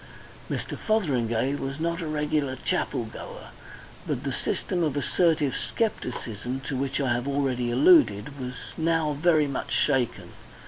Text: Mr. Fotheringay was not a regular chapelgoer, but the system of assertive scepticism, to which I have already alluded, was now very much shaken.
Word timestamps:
Mr. 0.49 0.75
Fotheringay 0.75 1.53
was 1.53 1.79
not 1.79 2.01
a 2.01 2.07
regular 2.07 2.55
chapelgoer, 2.55 3.49
but 4.07 4.23
the 4.23 4.33
system 4.33 4.81
of 4.81 4.97
assertive 4.97 5.53
scepticism, 5.55 6.59
to 6.61 6.75
which 6.75 6.99
I 6.99 7.13
have 7.13 7.27
already 7.27 7.69
alluded, 7.69 8.39
was 8.39 8.53
now 8.79 9.13
very 9.13 9.45
much 9.45 9.71
shaken. 9.71 10.31